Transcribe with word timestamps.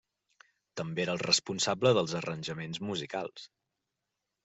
També 0.81 1.03
era 1.03 1.15
el 1.17 1.21
responsable 1.25 1.93
dels 1.99 2.17
arranjaments 2.23 2.83
musicals. 2.91 3.49